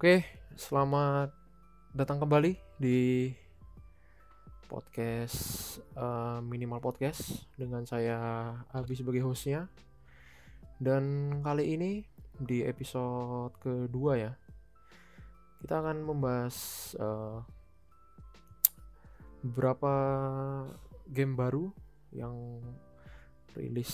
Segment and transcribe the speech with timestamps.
[0.00, 0.24] Oke,
[0.56, 1.28] selamat
[1.92, 3.28] datang kembali di
[4.64, 8.16] podcast uh, minimal podcast dengan saya
[8.72, 9.68] Abi sebagai hostnya.
[10.80, 12.00] Dan kali ini
[12.32, 14.32] di episode kedua ya,
[15.60, 16.56] kita akan membahas
[16.96, 17.44] uh,
[19.44, 19.92] beberapa
[21.12, 21.68] game baru
[22.16, 22.56] yang
[23.52, 23.92] rilis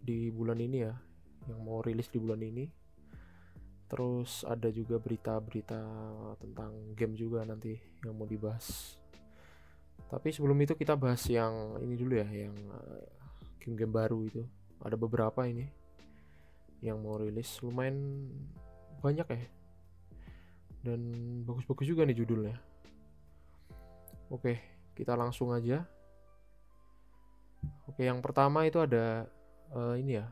[0.00, 0.96] di bulan ini ya,
[1.44, 2.85] yang mau rilis di bulan ini
[3.86, 5.80] terus ada juga berita-berita
[6.42, 8.98] tentang game juga nanti yang mau dibahas.
[10.06, 13.06] Tapi sebelum itu kita bahas yang ini dulu ya yang eh,
[13.62, 14.42] game-game baru itu.
[14.82, 15.66] Ada beberapa ini
[16.82, 17.58] yang mau rilis.
[17.62, 18.30] Lumayan
[19.02, 19.40] banyak ya.
[20.86, 21.00] Dan
[21.42, 22.56] bagus-bagus juga nih judulnya.
[24.30, 25.84] Oke kita langsung aja.
[27.86, 29.26] Oke yang pertama itu ada
[29.74, 30.26] uh, ini ya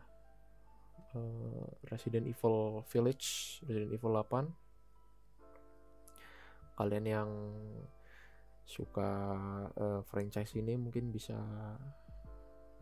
[1.15, 4.51] uh, Resident Evil Village, Resident Evil 8.
[6.75, 7.31] Kalian yang
[8.67, 9.11] suka
[9.77, 11.39] uh, franchise ini mungkin bisa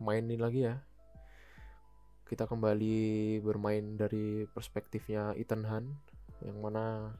[0.01, 0.81] mainin lagi ya.
[2.25, 5.93] Kita kembali bermain dari perspektifnya Ethan Hunt
[6.41, 7.13] yang mana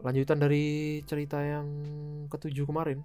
[0.00, 1.68] lanjutan dari cerita yang
[2.32, 3.04] ketujuh kemarin.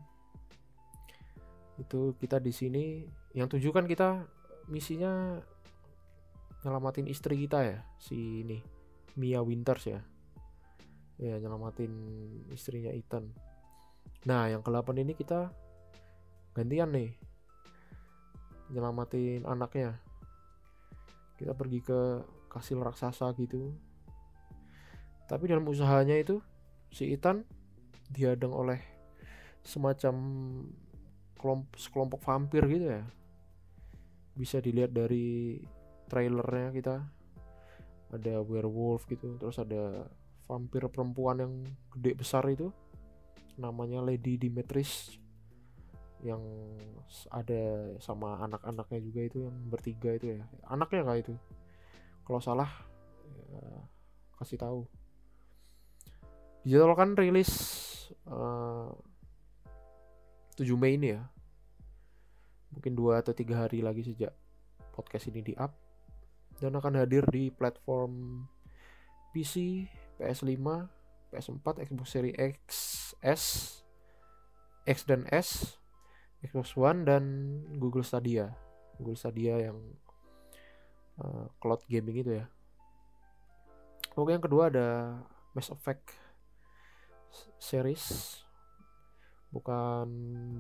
[1.75, 3.03] Itu kita di sini
[3.35, 4.23] yang tujuh kan kita
[4.71, 5.43] misinya
[6.65, 8.57] nyelamatin istri kita ya si ini
[9.21, 10.01] Mia Winters ya.
[11.21, 11.93] Ya nyelamatin
[12.49, 13.29] istrinya Ethan.
[14.25, 15.53] Nah yang ke-8 ini kita
[16.57, 17.13] gantian nih.
[18.73, 20.01] Nyelamatin anaknya.
[21.37, 23.69] Kita pergi ke kasil raksasa gitu.
[25.29, 26.41] Tapi dalam usahanya itu
[26.89, 27.45] si Ethan
[28.09, 28.81] dihadang oleh
[29.61, 30.15] semacam
[31.93, 33.05] kelompok vampir gitu ya.
[34.33, 35.61] Bisa dilihat dari
[36.07, 36.95] trailernya kita.
[38.13, 40.07] Ada werewolf gitu terus ada
[40.45, 41.53] vampir perempuan yang
[41.97, 42.69] gede besar itu.
[43.57, 45.17] Namanya Lady Dimitris
[46.25, 46.41] yang
[47.29, 50.41] ada sama anak-anaknya juga itu yang bertiga itu ya.
[50.65, 51.33] Anaknya kah itu?
[52.25, 52.69] Kalau salah
[53.53, 53.61] ya,
[54.41, 54.81] kasih tahu.
[56.65, 57.51] Dijadwalkan rilis
[58.25, 58.89] uh,
[60.57, 61.21] eh, 7 Mei ini ya.
[62.73, 64.33] Mungkin dua atau tiga hari lagi sejak
[64.91, 65.84] podcast ini di up
[66.63, 68.43] dan akan hadir di platform
[69.35, 69.85] PC,
[70.19, 70.87] PS5,
[71.33, 72.59] PS4, Xbox Series X,
[73.19, 73.43] S,
[74.87, 75.75] X dan S,
[76.39, 77.23] Xbox One dan
[77.75, 78.55] Google Stadia.
[78.95, 79.77] Google Stadia yang
[81.19, 82.45] uh, cloud gaming itu ya.
[84.15, 85.19] Oke yang kedua ada
[85.51, 86.15] Mass Effect
[87.59, 88.39] series
[89.51, 90.07] bukan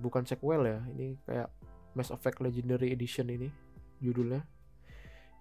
[0.03, 1.47] bukan sequel ya ini kayak
[1.95, 3.47] Mass Effect Legendary Edition ini
[4.03, 4.43] judulnya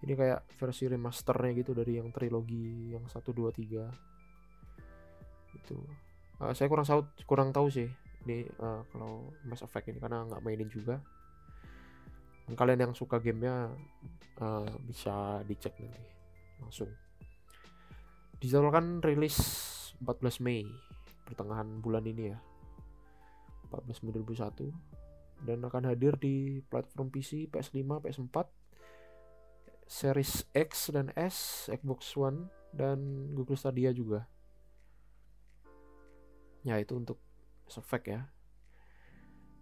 [0.05, 5.81] ini kayak versi remasternya gitu dari yang trilogi yang 1 2 3 itu
[6.45, 7.89] uh, saya kurang tahu kurang tahu sih
[8.25, 10.97] ini uh, kalau Mass Effect ini karena nggak mainin juga.
[12.45, 13.73] Kalian yang suka gamenya
[14.41, 16.05] uh, bisa dicek nanti
[16.61, 16.93] langsung.
[18.41, 19.37] Dijadwalkan rilis
[20.01, 20.69] 14 Mei
[21.25, 22.39] pertengahan bulan ini ya.
[23.73, 28.37] 14 Mei 2001 dan akan hadir di platform PC, PS5, PS4,
[29.85, 34.27] Series X dan S, Xbox One dan Google Stadia juga.
[36.65, 37.21] Ya itu untuk
[37.69, 38.29] Effect ya.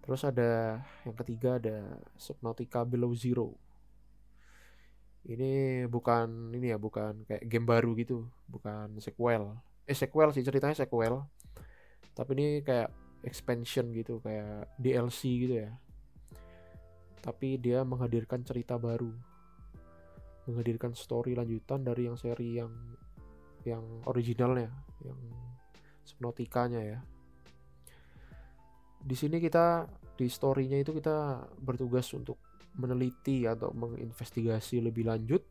[0.02, 3.54] Terus ada yang ketiga ada Subnautica Below Zero.
[5.22, 9.54] Ini bukan ini ya, bukan kayak game baru gitu, bukan sequel.
[9.86, 11.22] Eh sequel sih ceritanya sequel.
[12.12, 12.90] Tapi ini kayak
[13.22, 15.70] expansion gitu, kayak DLC gitu ya.
[17.22, 19.14] Tapi dia menghadirkan cerita baru
[20.48, 22.72] menghadirkan story lanjutan dari yang seri yang
[23.62, 24.74] yang originalnya,
[25.06, 25.18] yang
[26.02, 26.98] Subnautica-nya ya.
[29.02, 29.86] Di sini kita
[30.18, 32.38] di story-nya itu kita bertugas untuk
[32.78, 35.42] meneliti atau menginvestigasi lebih lanjut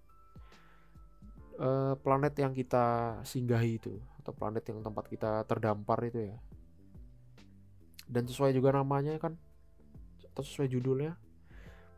[1.60, 6.38] uh, planet yang kita singgahi itu atau planet yang tempat kita terdampar itu ya.
[8.12, 9.39] Dan sesuai juga namanya kan
[10.31, 11.15] atau sesuai judulnya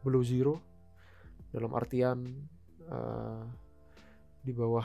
[0.05, 0.61] Blue Zero
[1.53, 2.25] dalam artian
[2.89, 3.45] uh,
[4.43, 4.83] di bawah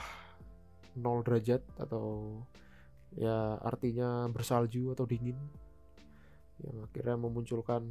[0.99, 2.39] 0 derajat atau
[3.15, 5.39] ya artinya bersalju atau dingin.
[6.59, 7.83] Yang akhirnya memunculkan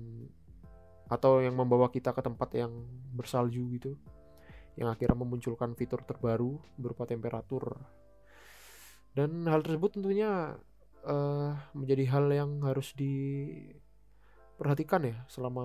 [1.07, 2.71] atau yang membawa kita ke tempat yang
[3.15, 3.95] bersalju gitu.
[4.75, 7.79] Yang akhirnya memunculkan fitur terbaru berupa temperatur.
[9.15, 10.53] Dan hal tersebut tentunya
[11.07, 15.63] uh, menjadi hal yang harus diperhatikan ya selama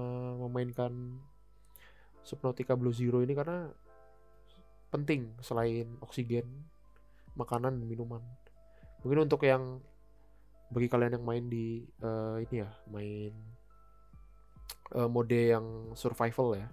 [0.48, 1.20] memainkan
[2.22, 3.66] Subnautica Blue Zero ini karena
[4.92, 6.46] penting selain oksigen,
[7.34, 8.22] makanan dan minuman.
[9.02, 9.82] mungkin untuk yang
[10.70, 13.34] bagi kalian yang main di uh, ini ya main
[14.94, 16.70] uh, mode yang survival ya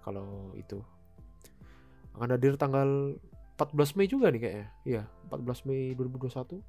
[0.00, 0.80] kalau itu
[2.16, 3.20] akan hadir tanggal
[3.60, 6.64] 14 Mei juga nih kayaknya iya 14 Mei 2021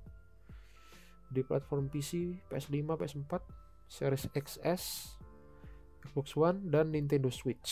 [1.32, 3.42] di platform PC, PS5, PS4,
[3.88, 4.84] Series XS,
[6.08, 7.72] Xbox One dan Nintendo Switch.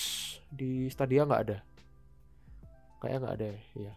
[0.52, 1.58] Di Stadia nggak ada.
[3.06, 3.94] Kayaknya nggak ada ya.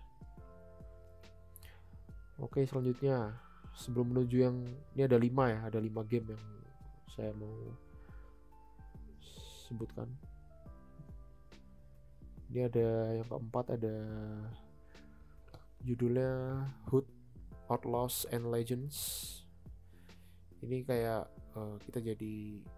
[2.44, 3.32] Oke selanjutnya
[3.72, 4.56] sebelum menuju yang
[4.92, 6.44] ini ada lima ya, ada lima game yang
[7.08, 7.72] saya mau
[9.64, 10.12] sebutkan.
[12.52, 13.96] Ini ada yang keempat ada
[15.80, 17.08] judulnya Hood
[17.72, 19.00] Outlaws and Legends
[20.60, 22.34] ini kayak uh, kita jadi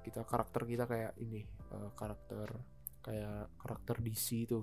[0.07, 1.43] kita karakter kita kayak ini
[1.75, 2.55] uh, karakter
[3.03, 4.61] kayak karakter DC itu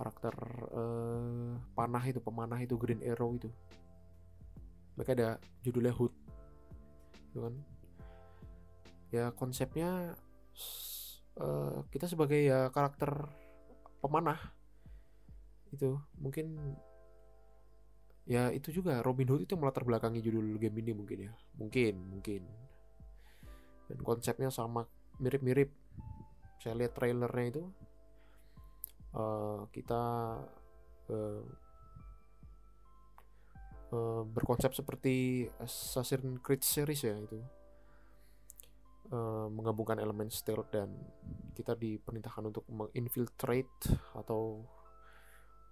[0.00, 0.32] karakter
[0.72, 3.52] uh, panah itu pemanah itu Green Arrow itu.
[4.96, 6.16] Mereka ada judulnya Hood.
[7.36, 7.54] Kan.
[9.12, 10.16] Ya konsepnya
[11.36, 13.28] uh, kita sebagai ya karakter
[14.00, 14.40] pemanah
[15.70, 16.56] itu mungkin
[18.24, 21.32] ya itu juga Robin Hood itu melatar belakangi judul game ini mungkin ya.
[21.60, 22.42] Mungkin mungkin.
[23.92, 24.88] Dan konsepnya sama
[25.20, 25.68] mirip-mirip.
[26.56, 27.62] Saya lihat trailernya itu
[29.14, 30.02] uh, kita
[31.10, 31.42] uh,
[33.90, 37.40] uh, berkonsep seperti Assassin's Creed series ya itu.
[39.10, 40.86] Uh, menggabungkan elemen stealth dan
[41.58, 44.62] kita diperintahkan untuk menginfiltrate atau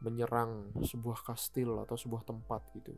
[0.02, 2.90] menyerang sebuah kastil atau sebuah tempat gitu.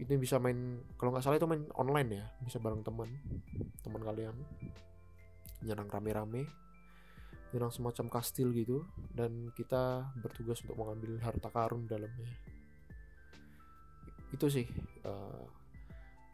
[0.00, 3.12] Ini bisa main kalau nggak salah itu main online ya bisa bareng teman
[3.84, 4.36] teman kalian.
[5.60, 6.61] Nyerang rame-rame
[7.52, 12.28] nyerang semacam kastil gitu dan kita bertugas untuk mengambil harta karun dalamnya
[14.32, 14.66] itu sih
[15.04, 15.44] uh,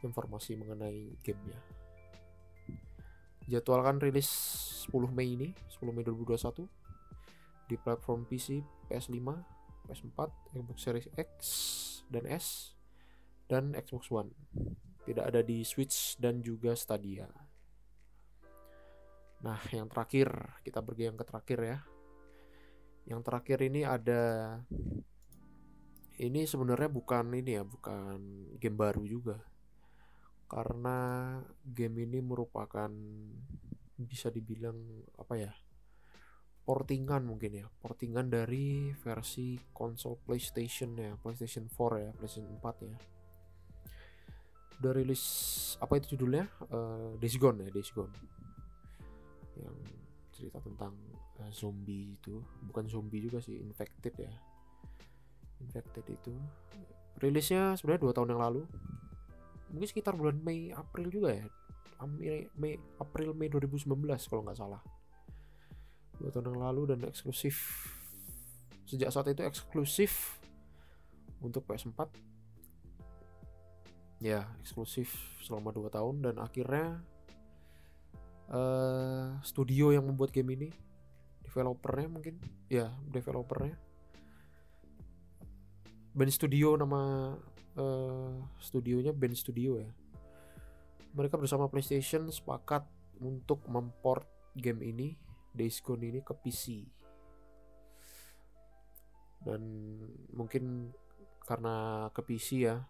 [0.07, 1.59] informasi mengenai gamenya
[3.51, 4.31] jadwalkan rilis
[4.87, 6.69] 10 Mei ini 10 Mei 2021
[7.69, 9.21] di platform PC, PS5,
[9.85, 10.19] PS4,
[10.57, 11.31] Xbox Series X
[12.09, 12.73] dan S,
[13.45, 14.33] dan Xbox One.
[15.05, 17.29] Tidak ada di Switch dan juga Stadia.
[19.45, 20.31] Nah, yang terakhir,
[20.67, 21.79] kita pergi yang ke terakhir ya.
[23.09, 24.23] Yang terakhir ini ada
[26.19, 28.19] ini sebenarnya bukan ini ya, bukan
[28.59, 29.39] game baru juga.
[30.51, 32.91] Karena game ini merupakan
[33.99, 34.79] bisa dibilang
[35.19, 35.53] apa ya?
[36.69, 42.97] portingan mungkin ya portingan dari versi konsol PlayStation ya PlayStation 4 ya PlayStation 4 ya
[44.77, 45.25] udah rilis
[45.81, 48.13] apa itu judulnya uh, Days Gone ya Days Gone
[49.61, 49.77] yang
[50.31, 50.95] cerita tentang
[51.43, 52.41] uh, zombie itu.
[52.67, 54.33] Bukan zombie juga sih infected ya.
[55.63, 56.33] Infected itu.
[57.19, 58.63] Rilisnya sebenarnya dua tahun yang lalu.
[59.75, 61.47] Mungkin sekitar bulan Mei April juga ya.
[62.55, 63.91] Mei April Mei 2019
[64.31, 64.81] kalau nggak salah.
[66.19, 67.59] Dua tahun yang lalu dan eksklusif.
[68.87, 70.39] Sejak saat itu eksklusif
[71.43, 72.29] untuk PS4
[74.19, 75.15] ya eksklusif
[75.47, 76.99] selama dua tahun dan akhirnya
[78.53, 80.69] uh, studio yang membuat game ini.
[81.45, 82.35] Developernya mungkin.
[82.69, 83.77] Ya developernya.
[86.13, 87.33] Band studio nama
[87.79, 89.91] uh, studionya band studio ya.
[91.17, 92.85] Mereka bersama PlayStation sepakat
[93.19, 95.09] untuk memport game ini
[95.55, 96.87] Days Gone ini ke PC
[99.43, 99.63] dan
[100.35, 100.93] mungkin
[101.47, 102.83] karena ke PC ya.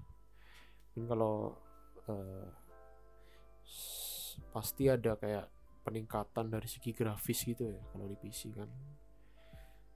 [0.92, 1.54] Mungkin kalau
[2.08, 2.48] uh,
[4.52, 5.46] pasti ada kayak
[5.86, 8.68] peningkatan dari segi grafis gitu ya kalau di PC kan.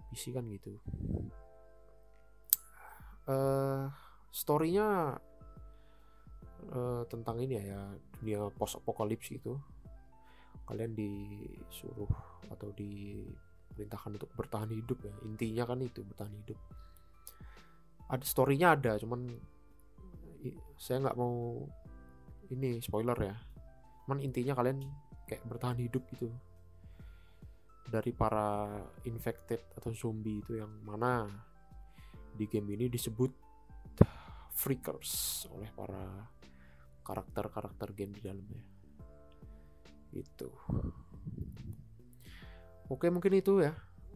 [0.08, 0.72] PC kan gitu.
[3.22, 3.87] Uh,
[4.32, 5.16] storynya
[6.72, 7.80] uh, tentang ini ya, ya
[8.20, 9.61] dunia post apokalips gitu.
[10.64, 12.08] Kalian disuruh
[12.49, 15.14] atau diperintahkan untuk bertahan hidup ya.
[15.28, 16.58] Intinya kan itu bertahan hidup.
[18.08, 19.28] Ada storynya ada cuman
[20.75, 21.62] saya nggak mau
[22.50, 23.37] ini spoiler ya
[24.04, 24.82] cuman intinya kalian
[25.26, 26.28] kayak bertahan hidup gitu.
[27.92, 28.68] Dari para
[29.04, 31.28] infected atau zombie itu yang mana
[32.32, 33.32] di game ini disebut
[34.56, 36.28] freakers oleh para
[37.04, 38.62] karakter-karakter game di dalamnya.
[40.12, 40.49] Itu
[42.92, 43.73] oke mungkin itu ya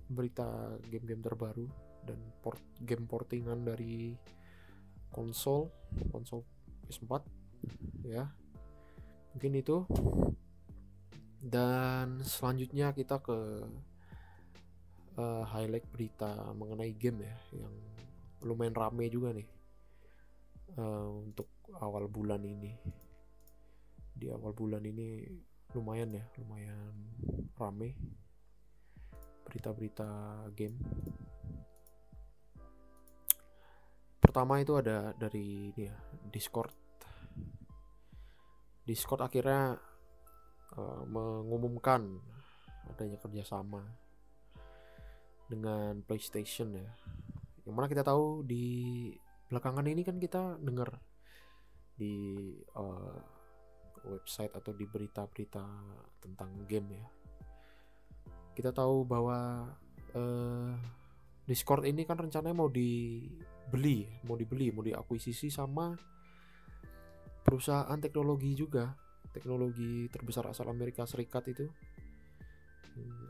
[0.06, 1.66] berita game-game terbaru
[2.06, 4.14] dan port game portingan dari
[5.10, 5.72] konsol
[6.14, 6.46] konsol
[6.86, 7.24] PS4
[8.06, 8.30] ya
[9.36, 9.84] mungkin itu.
[11.36, 13.38] Dan selanjutnya kita ke
[15.20, 17.74] uh, highlight berita mengenai game ya yang
[18.40, 19.44] lumayan rame juga nih
[20.80, 22.72] uh, untuk awal bulan ini.
[24.16, 25.28] Di awal bulan ini
[25.76, 26.96] lumayan ya lumayan
[27.60, 27.92] rame
[29.44, 30.08] berita-berita
[30.56, 30.80] game.
[34.16, 35.96] Pertama itu ada dari ini ya
[36.32, 36.85] Discord
[38.86, 39.74] Discord akhirnya
[40.78, 42.22] uh, mengumumkan
[42.86, 43.82] adanya kerjasama
[45.50, 46.86] dengan PlayStation ya.
[47.66, 49.10] Yang mana kita tahu di
[49.50, 51.02] belakangan ini kan kita dengar
[51.98, 53.18] di uh,
[54.06, 55.66] website atau di berita-berita
[56.22, 57.06] tentang game ya.
[58.54, 59.66] Kita tahu bahwa
[60.14, 60.72] uh,
[61.46, 65.94] Discord ini kan rencananya mau dibeli, mau dibeli, mau diakuisisi sama
[67.46, 68.90] perusahaan teknologi juga,
[69.30, 71.70] teknologi terbesar asal Amerika Serikat itu,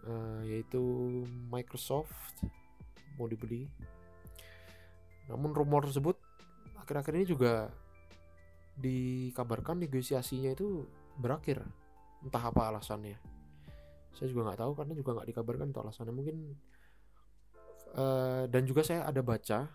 [0.09, 0.81] uh, yaitu
[1.53, 2.41] Microsoft
[3.21, 3.69] mau dibeli.
[5.29, 6.17] Namun rumor tersebut
[6.81, 7.69] akhir-akhir ini juga
[8.81, 10.89] dikabarkan negosiasinya itu
[11.21, 11.61] berakhir,
[12.25, 13.21] entah apa alasannya.
[14.17, 16.15] Saya juga nggak tahu karena juga nggak dikabarkan itu alasannya.
[16.17, 16.37] Mungkin
[18.01, 19.69] uh, dan juga saya ada baca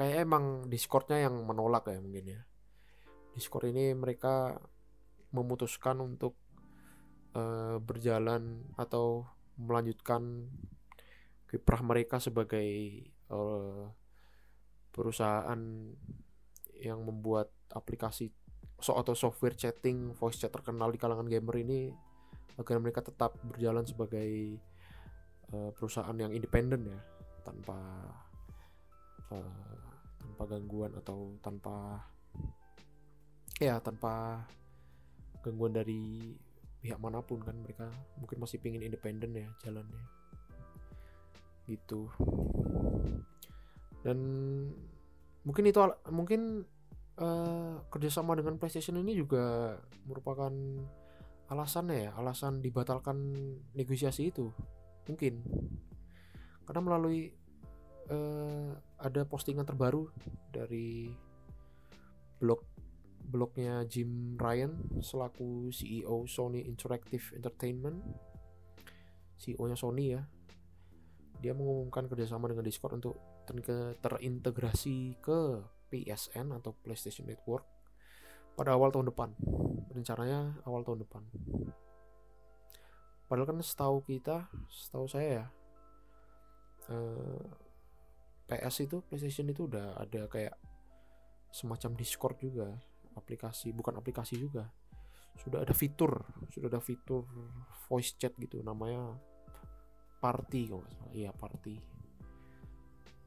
[0.00, 2.40] kayak emang Discordnya yang menolak ya mungkin ya
[3.32, 4.60] Discord ini mereka
[5.32, 6.36] memutuskan untuk
[7.32, 9.24] uh, berjalan atau
[9.56, 10.48] melanjutkan
[11.48, 12.68] kiprah mereka sebagai
[13.28, 13.88] uh,
[14.92, 15.60] perusahaan
[16.80, 18.32] yang membuat aplikasi
[18.82, 21.92] so atau software chatting voice chat terkenal di kalangan gamer ini
[22.58, 24.60] agar mereka tetap berjalan sebagai
[25.54, 27.00] uh, perusahaan yang independen ya
[27.46, 27.78] tanpa
[29.32, 29.84] uh,
[30.20, 32.00] tanpa gangguan atau tanpa
[33.60, 34.44] ya tanpa
[35.42, 36.32] gangguan dari
[36.82, 37.86] pihak mana pun kan mereka
[38.18, 40.02] mungkin masih pingin independen ya jalannya.
[41.66, 42.10] Gitu.
[44.02, 44.18] Dan
[45.46, 45.78] mungkin itu
[46.10, 46.66] mungkin
[47.22, 50.50] uh, kerjasama dengan PlayStation ini juga merupakan
[51.46, 53.18] alasannya ya alasan dibatalkan
[53.78, 54.50] negosiasi itu.
[55.06, 55.38] Mungkin.
[56.66, 57.30] Karena melalui
[58.10, 60.10] uh, ada postingan terbaru
[60.50, 61.14] dari
[62.42, 62.71] blog
[63.22, 68.02] blognya Jim Ryan selaku CEO Sony Interactive Entertainment.
[69.38, 70.22] CEO-nya Sony ya.
[71.42, 73.58] Dia mengumumkan kerjasama dengan Discord untuk ter
[73.98, 77.66] terintegrasi ke PSN atau PlayStation Network
[78.54, 79.34] pada awal tahun depan.
[79.90, 81.22] Rencananya awal tahun depan.
[83.26, 85.46] Padahal kan setahu kita setahu saya ya
[86.92, 87.44] eh,
[88.52, 90.52] PS itu PlayStation itu udah ada kayak
[91.48, 92.76] semacam Discord juga
[93.16, 94.68] aplikasi bukan aplikasi juga.
[95.38, 96.12] Sudah ada fitur
[96.52, 97.24] sudah ada fitur
[97.88, 99.16] voice chat gitu namanya
[100.20, 101.12] party kalau nggak salah.
[101.12, 101.74] Iya party.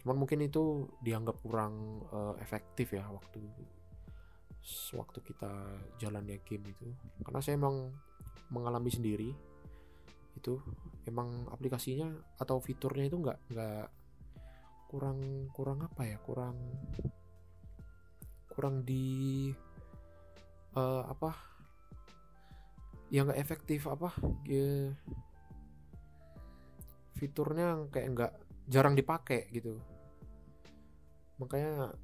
[0.05, 3.41] Cuman mungkin itu dianggap kurang uh, efektif ya waktu
[4.93, 5.51] waktu kita
[5.97, 6.87] jalannya game itu.
[7.25, 7.89] Karena saya emang
[8.53, 9.33] mengalami sendiri
[10.35, 10.59] itu
[11.07, 13.87] emang aplikasinya atau fiturnya itu nggak nggak
[14.91, 16.59] kurang kurang apa ya kurang
[18.51, 19.49] kurang di
[20.75, 21.32] uh, apa?
[23.10, 24.12] Yang nggak efektif apa?
[24.46, 24.91] Ya,
[27.15, 28.34] fiturnya kayak nggak
[28.67, 29.79] jarang dipakai gitu.
[31.39, 31.96] Makanya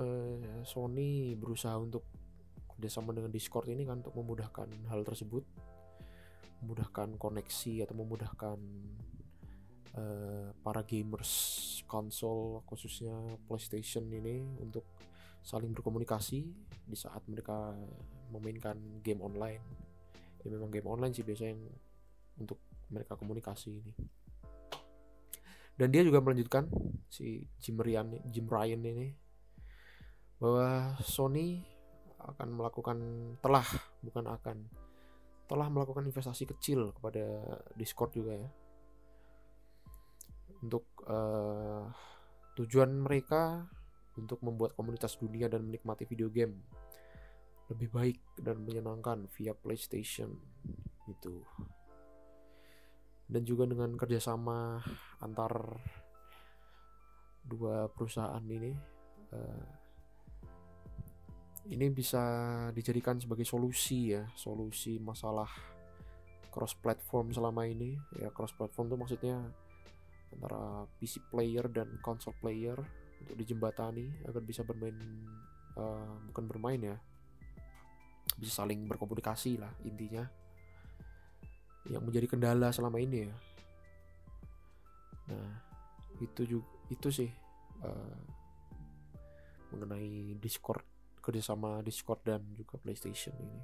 [0.00, 2.04] uh, Sony berusaha untuk
[2.76, 5.44] kerjasama dengan Discord ini kan untuk memudahkan hal tersebut.
[6.64, 8.58] Memudahkan koneksi atau memudahkan
[9.96, 11.32] uh, para gamers
[11.84, 13.14] konsol khususnya
[13.46, 14.84] PlayStation ini untuk
[15.46, 16.42] saling berkomunikasi
[16.90, 17.70] di saat mereka
[18.34, 18.74] memainkan
[19.06, 19.62] game online.
[20.42, 21.62] Ya memang game online sih biasanya yang
[22.42, 22.58] untuk
[22.90, 23.94] mereka komunikasi ini.
[25.78, 26.66] Dan dia juga melanjutkan
[27.06, 29.08] si Jim Ryan Jim Ryan ini
[30.42, 31.62] bahwa Sony
[32.18, 32.98] akan melakukan
[33.38, 33.66] telah
[34.02, 34.56] bukan akan
[35.46, 37.22] telah melakukan investasi kecil kepada
[37.78, 38.50] Discord juga ya.
[40.58, 41.86] Untuk uh,
[42.58, 43.70] tujuan mereka
[44.16, 46.56] untuk membuat komunitas dunia dan menikmati video game
[47.66, 50.30] lebih baik dan menyenangkan via PlayStation
[51.10, 51.42] itu
[53.26, 54.78] dan juga dengan kerjasama
[55.18, 55.82] antar
[57.46, 58.70] dua perusahaan ini
[59.34, 59.66] uh,
[61.66, 62.22] ini bisa
[62.70, 65.50] dijadikan sebagai solusi ya solusi masalah
[66.56, 68.00] cross platform selama ini.
[68.16, 69.36] Ya cross platform itu maksudnya
[70.32, 72.80] antara PC player dan console player
[73.26, 74.94] untuk dijembatani agar bisa bermain
[75.74, 76.96] uh, bukan bermain ya
[78.38, 80.22] bisa saling berkomunikasi lah intinya.
[81.86, 83.34] Yang menjadi kendala selama ini ya.
[85.30, 85.50] Nah
[86.22, 87.30] itu juga itu sih
[87.82, 88.18] uh,
[89.74, 90.82] mengenai Discord
[91.18, 93.60] kerjasama Discord dan juga PlayStation ini.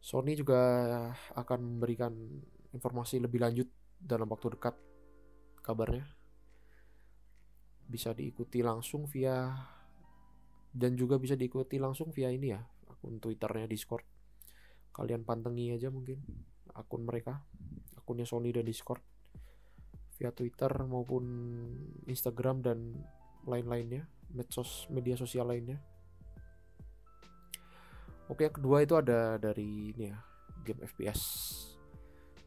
[0.00, 0.56] Sony juga
[1.34, 2.12] akan memberikan
[2.72, 4.76] informasi lebih lanjut dalam waktu dekat
[5.64, 6.15] kabarnya
[7.86, 9.54] bisa diikuti langsung via
[10.76, 14.04] dan juga bisa diikuti langsung via ini ya akun twitternya Discord.
[14.92, 16.20] Kalian pantengi aja mungkin
[16.76, 17.40] akun mereka
[17.96, 19.00] akunnya Sony dan Discord
[20.16, 21.24] via Twitter maupun
[22.08, 22.78] Instagram dan
[23.46, 25.78] lain-lainnya medsos media sosial lainnya.
[28.26, 30.18] Oke yang kedua itu ada dari ini ya
[30.66, 31.20] game FPS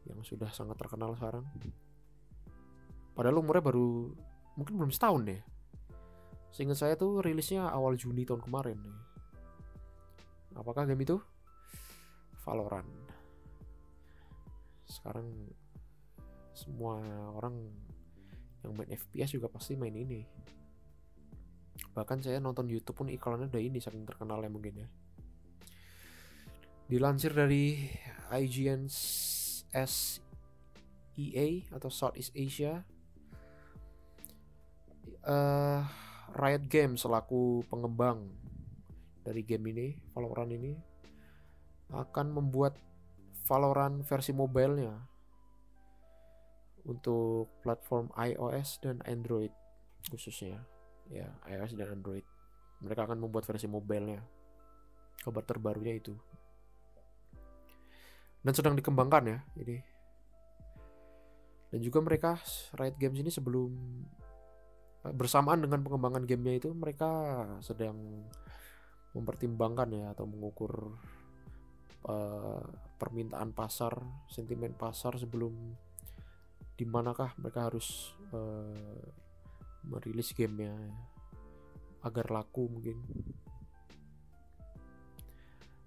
[0.09, 1.47] yang sudah sangat terkenal sekarang.
[3.15, 4.11] Padahal umurnya baru
[4.59, 5.39] mungkin belum setahun deh.
[6.51, 8.83] Seingat saya tuh rilisnya awal Juni tahun kemarin
[10.59, 11.15] apakah game itu?
[12.43, 12.91] Valorant.
[14.83, 15.27] Sekarang
[16.51, 16.99] semua
[17.39, 17.55] orang
[18.67, 20.27] yang main FPS juga pasti main ini.
[21.95, 24.87] Bahkan saya nonton YouTube pun iklannya udah ini saking terkenal ya mungkin ya.
[26.91, 27.87] Dilansir dari
[28.33, 28.89] IGN
[29.71, 32.83] SEA atau Southeast Asia
[35.25, 35.81] uh,
[36.35, 38.29] Riot Games selaku pengembang
[39.25, 40.73] dari game ini, Valorant ini
[41.89, 42.77] akan membuat
[43.49, 44.93] Valorant versi mobilenya
[46.85, 49.49] untuk platform iOS dan Android
[50.09, 50.61] khususnya.
[51.09, 52.21] Ya iOS dan Android.
[52.85, 54.21] Mereka akan membuat versi mobilenya.
[55.19, 56.13] Kabar terbarunya itu.
[58.45, 59.81] Dan sedang dikembangkan ya ini.
[61.73, 62.37] Dan juga mereka
[62.77, 63.73] Riot Games ini sebelum
[65.03, 67.09] bersamaan dengan pengembangan gamenya itu mereka
[67.63, 68.27] sedang
[69.15, 70.93] mempertimbangkan ya atau mengukur
[72.05, 72.63] uh,
[72.99, 73.95] permintaan pasar,
[74.27, 75.55] sentimen pasar sebelum
[76.75, 79.03] di manakah mereka harus uh,
[79.87, 80.75] merilis gamenya
[82.03, 82.99] agar laku mungkin.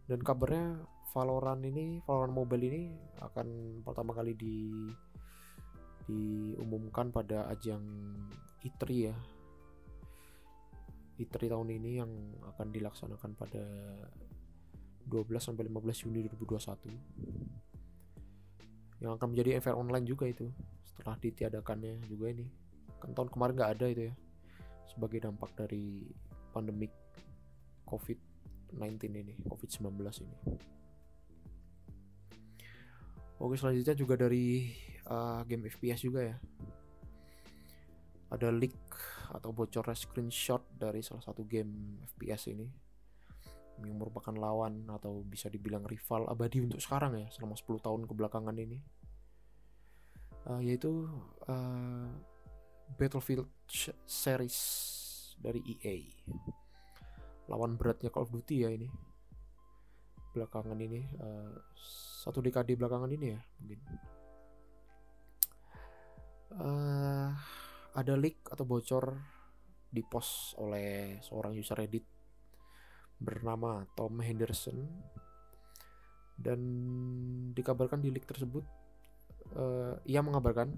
[0.09, 2.83] Dan kabarnya Valorant ini, Valorant Mobile ini
[3.21, 4.89] akan pertama kali di
[6.09, 7.85] diumumkan pada ajang
[8.63, 9.17] ITRI ya.
[11.19, 12.11] ITRI tahun ini yang
[12.55, 13.63] akan dilaksanakan pada
[15.07, 20.47] 12 sampai 15 Juni 2021 yang akan menjadi event online juga itu
[20.87, 22.47] setelah ditiadakannya juga ini.
[23.03, 24.15] Kan tahun kemarin nggak ada itu ya
[24.87, 26.07] sebagai dampak dari
[26.55, 26.95] pandemik
[27.91, 28.79] COVID-19
[29.11, 29.91] ini COVID-19
[30.23, 30.39] ini.
[33.43, 34.71] Oke selanjutnya juga dari
[35.11, 36.39] uh, game FPS juga ya
[38.33, 38.81] ada leak
[39.33, 42.65] atau bocornya screenshot dari salah satu game FPS ini.
[43.85, 48.57] Yang merupakan lawan atau bisa dibilang rival abadi untuk sekarang ya selama 10 tahun kebelakangan
[48.57, 48.81] ini.
[50.43, 51.07] Uh, yaitu
[51.47, 52.11] uh,
[52.99, 53.47] Battlefield
[54.05, 54.59] series
[55.39, 56.03] dari EA
[57.51, 58.89] lawan beratnya Call of Duty ya ini.
[60.33, 61.53] Belakangan ini uh,
[62.25, 63.81] satu dekade belakangan ini ya mungkin.
[66.53, 67.33] Uh,
[67.93, 69.17] ada leak atau bocor
[69.93, 72.05] di post oleh seorang user Reddit
[73.21, 74.79] bernama Tom Henderson.
[76.33, 76.61] Dan
[77.53, 78.65] dikabarkan di leak tersebut
[79.55, 80.73] uh, ia mengabarkan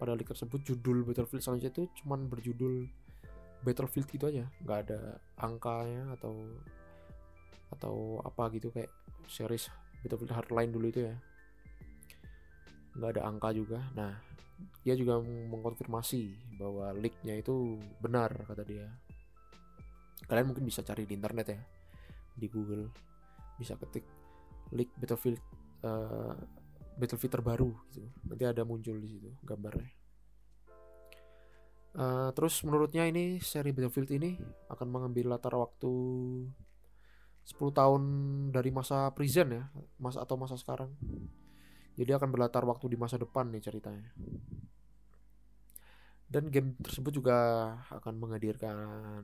[0.00, 2.88] pada leak tersebut judul Battlefield selanjutnya itu cuman berjudul
[3.62, 4.48] Battlefield gitu aja.
[4.64, 5.00] Nggak ada
[5.36, 6.34] angkanya atau
[7.66, 8.90] atau apa gitu kayak
[9.26, 9.68] series
[10.00, 11.14] Battlefield Hardline dulu itu ya
[12.96, 13.78] nggak ada angka juga.
[13.92, 14.12] Nah
[14.80, 18.88] dia juga mengkonfirmasi bahwa leaknya itu benar kata dia.
[20.26, 21.60] Kalian mungkin bisa cari di internet ya
[22.34, 22.88] di Google.
[23.60, 24.04] Bisa ketik
[24.72, 25.40] leak Battlefield
[25.84, 26.34] uh,
[26.96, 28.08] Battlefield terbaru gitu.
[28.24, 29.92] Nanti ada muncul di situ gambarnya.
[31.96, 34.36] Uh, terus menurutnya ini seri Battlefield ini
[34.68, 35.92] akan mengambil latar waktu
[37.46, 38.02] 10 tahun
[38.52, 39.64] dari masa prison ya
[39.96, 40.92] masa atau masa sekarang
[41.96, 44.12] jadi akan berlatar waktu di masa depan nih ceritanya.
[46.26, 47.38] Dan game tersebut juga
[47.88, 48.76] akan menghadirkan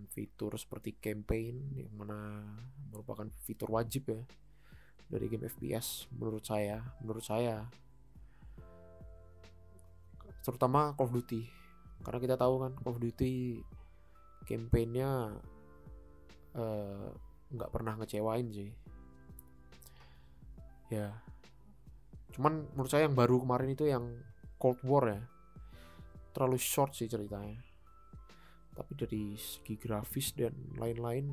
[0.09, 2.41] fitur seperti campaign yang mana
[2.89, 4.23] merupakan fitur wajib ya
[5.13, 7.69] dari game FPS menurut saya, menurut saya.
[10.41, 11.45] Terutama Call of Duty.
[12.01, 13.61] Karena kita tahu kan Call of Duty
[14.49, 15.37] campaignnya
[16.57, 17.09] eh,
[17.53, 18.71] nggak uh, pernah ngecewain sih.
[20.89, 21.13] Ya,
[22.33, 24.05] cuman menurut saya yang baru kemarin itu yang
[24.57, 25.21] Cold War ya.
[26.33, 27.61] Terlalu short sih ceritanya.
[28.73, 31.29] Tapi dari segi grafis dan lain-lain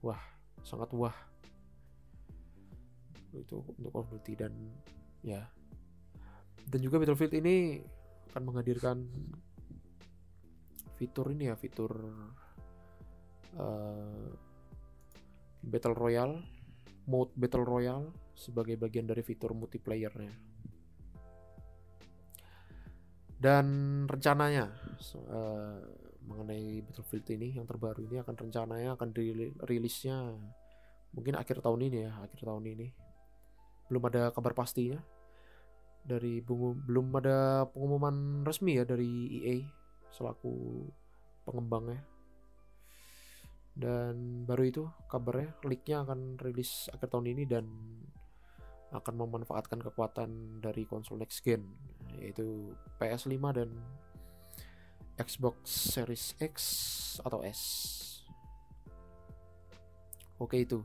[0.00, 0.20] wah
[0.64, 1.14] sangat wah.
[3.32, 4.52] Itu untuk Call of Duty dan
[5.20, 5.44] ya.
[6.64, 7.82] Dan juga Battlefield ini
[8.32, 8.96] akan menghadirkan
[10.96, 11.92] fitur ini ya fitur
[13.58, 14.30] uh,
[15.66, 16.40] battle royale
[17.06, 20.32] mode battle royale sebagai bagian dari fitur multiplayernya.
[23.42, 23.66] Dan
[24.06, 24.70] rencananya
[25.26, 25.78] uh,
[26.22, 30.30] mengenai Battlefield ini yang terbaru ini akan rencananya akan dirilisnya
[31.10, 32.88] mungkin akhir tahun ini ya akhir tahun ini.
[33.90, 35.02] Belum ada kabar pastinya
[36.02, 39.56] dari belum ada pengumuman resmi ya dari EA
[40.10, 40.86] selaku
[41.46, 42.11] pengembangnya
[43.72, 47.64] dan baru itu kabarnya leaknya akan rilis akhir tahun ini dan
[48.92, 51.64] akan memanfaatkan kekuatan dari konsol next gen
[52.20, 53.72] yaitu PS5 dan
[55.16, 55.56] Xbox
[55.96, 56.54] Series X
[57.24, 57.60] atau S.
[60.36, 60.84] Oke itu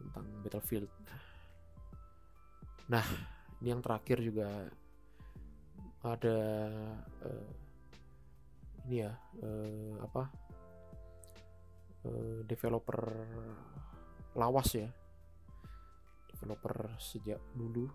[0.00, 0.90] tentang Battlefield.
[2.92, 3.04] Nah,
[3.64, 4.68] ini yang terakhir juga
[6.04, 6.38] ada
[7.24, 7.50] uh,
[8.84, 10.28] ini ya uh, apa
[12.04, 13.00] uh, developer
[14.36, 14.88] lawas ya.
[16.30, 17.88] Developer sejak dulu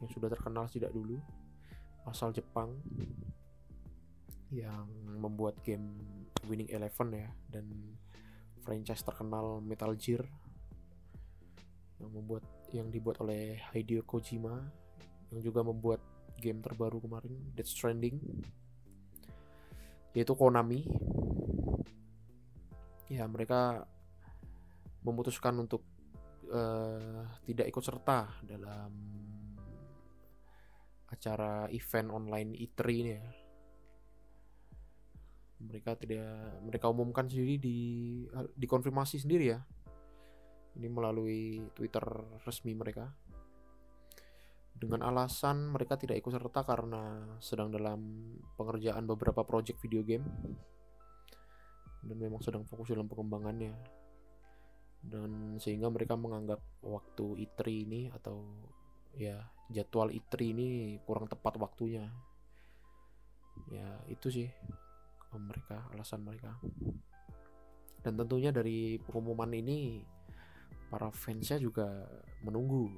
[0.00, 1.20] yang sudah terkenal sejak dulu
[2.08, 2.72] asal Jepang
[4.50, 4.88] yang
[5.20, 5.94] membuat game
[6.48, 7.68] Winning Eleven ya dan
[8.64, 10.24] franchise terkenal Metal Gear
[12.00, 14.56] yang membuat yang dibuat oleh Hideo Kojima
[15.30, 16.00] yang juga membuat
[16.40, 18.16] game terbaru kemarin Death Stranding
[20.16, 20.88] yaitu Konami
[23.10, 23.82] ya mereka
[25.02, 25.82] memutuskan untuk
[26.54, 28.90] uh, tidak ikut serta dalam
[31.10, 33.26] acara event online E3 ini ya.
[35.60, 37.78] Mereka tidak mereka umumkan sendiri di
[38.56, 39.60] dikonfirmasi sendiri ya.
[40.78, 42.04] Ini melalui Twitter
[42.46, 43.10] resmi mereka.
[44.70, 48.00] Dengan alasan mereka tidak ikut serta karena sedang dalam
[48.56, 50.24] pengerjaan beberapa project video game
[52.00, 53.76] dan memang sedang fokus dalam pengembangannya
[55.00, 58.44] dan sehingga mereka menganggap waktu I3 ini atau
[59.16, 59.40] ya
[59.72, 60.68] jadwal I3 ini
[61.08, 62.04] kurang tepat waktunya.
[63.72, 64.48] Ya itu sih
[65.32, 66.52] mereka alasan mereka.
[68.00, 70.04] Dan tentunya dari pengumuman ini
[70.88, 72.08] para fansnya juga
[72.44, 72.88] menunggu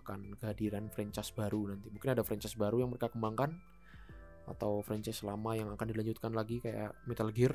[0.00, 1.92] akan kehadiran franchise baru nanti.
[1.92, 3.60] Mungkin ada franchise baru yang mereka kembangkan
[4.48, 7.54] atau franchise lama yang akan dilanjutkan lagi kayak Metal Gear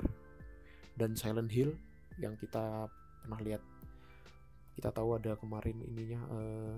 [0.97, 1.77] dan Silent Hill
[2.17, 2.89] yang kita
[3.21, 3.61] pernah lihat.
[4.73, 6.75] Kita tahu ada kemarin ininya uh,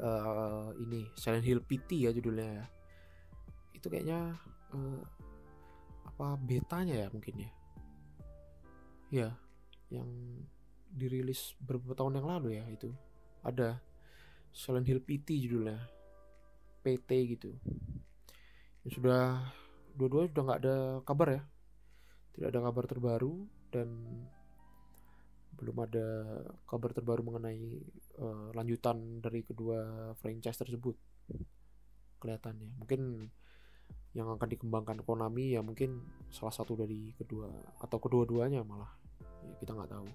[0.00, 2.66] uh, ini Silent Hill PT ya judulnya ya.
[3.76, 4.36] Itu kayaknya
[4.72, 5.00] uh,
[6.08, 7.50] apa betanya ya mungkin ya?
[9.08, 9.28] Ya
[9.88, 10.08] yang
[10.88, 12.92] dirilis beberapa tahun yang lalu ya itu.
[13.44, 13.80] Ada
[14.52, 15.80] Silent Hill PT judulnya.
[16.84, 17.52] PT gitu.
[18.88, 19.52] Sudah
[19.96, 21.42] dua-duanya sudah nggak ada kabar ya
[22.38, 23.34] tidak ada kabar terbaru
[23.74, 23.90] dan
[25.58, 26.06] belum ada
[26.70, 27.82] kabar terbaru mengenai
[28.22, 30.94] uh, lanjutan dari kedua franchise tersebut.
[32.22, 32.78] Kelihatannya.
[32.78, 33.26] Mungkin
[34.14, 35.98] yang akan dikembangkan Konami ya mungkin
[36.30, 37.50] salah satu dari kedua
[37.82, 38.94] atau kedua-duanya malah.
[39.42, 40.08] Ya, kita nggak tahu.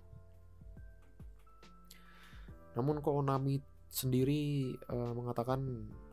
[2.80, 3.60] Namun Konami
[3.92, 5.60] sendiri uh, mengatakan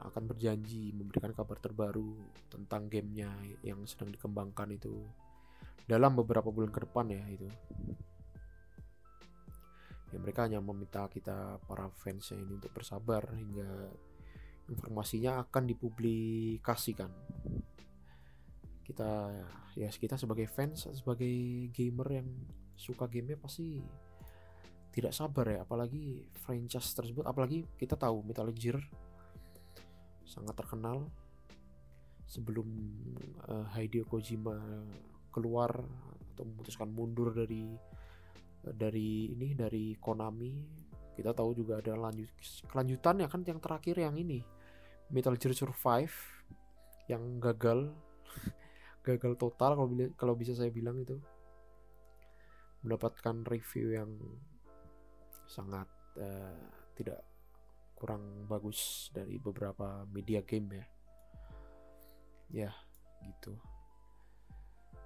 [0.03, 2.19] akan berjanji memberikan kabar terbaru
[2.51, 3.31] tentang gamenya
[3.63, 5.07] yang sedang dikembangkan itu
[5.87, 7.49] dalam beberapa bulan ke depan ya itu.
[10.11, 13.95] Ya mereka hanya meminta kita para fansnya ini untuk bersabar hingga
[14.71, 17.11] informasinya akan dipublikasikan.
[18.83, 19.11] Kita
[19.79, 21.31] ya kita sebagai fans sebagai
[21.71, 22.29] gamer yang
[22.75, 23.79] suka gamenya pasti
[24.91, 27.23] tidak sabar ya apalagi franchise tersebut.
[27.23, 28.83] Apalagi kita tahu Metal Gear
[30.27, 31.07] sangat terkenal
[32.31, 32.67] sebelum
[33.51, 34.55] uh, Hideo Kojima
[35.31, 35.71] keluar
[36.35, 37.65] atau memutuskan mundur dari
[38.61, 40.53] dari ini dari Konami.
[41.17, 42.31] Kita tahu juga ada lanjut
[42.71, 44.41] kelanjutan ya kan yang terakhir yang ini.
[45.11, 46.15] Metal Gear Survive
[47.11, 47.91] yang gagal.
[49.07, 51.19] Gagal total kalau kalau bisa saya bilang itu.
[52.81, 54.11] Mendapatkan review yang
[55.45, 56.57] sangat uh,
[56.97, 57.21] tidak
[57.93, 60.87] kurang bagus dari beberapa media game ya.
[62.51, 62.73] Ya
[63.21, 63.70] gitu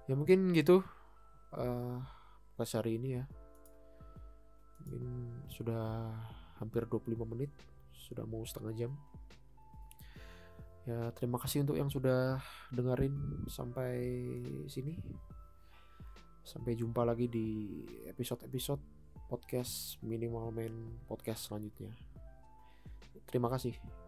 [0.05, 0.81] ya mungkin gitu.
[1.55, 2.01] Uh,
[2.55, 3.23] pas hari ini ya.
[4.85, 5.03] Mungkin
[5.49, 6.13] sudah
[6.61, 7.51] hampir 25 menit.
[7.93, 8.91] Sudah mau setengah jam.
[10.85, 12.37] Ya terima kasih untuk yang sudah
[12.69, 13.97] dengerin sampai
[14.69, 14.93] sini.
[16.45, 17.47] Sampai jumpa lagi di
[18.05, 18.81] episode-episode
[19.25, 21.89] podcast minimal man podcast selanjutnya.
[23.25, 24.04] Terima kasih